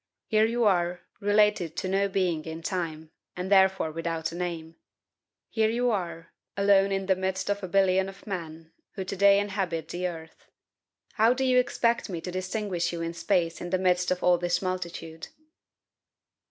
[0.25, 4.77] Here you are, related to no being in time, and therefore without a name;
[5.47, 9.39] here you are, alone in the midst of a billion of men who to day
[9.39, 10.49] inhabit the earth.
[11.13, 14.59] How do you expect me to distinguish you in space in the midst of this
[14.59, 15.27] multitude?"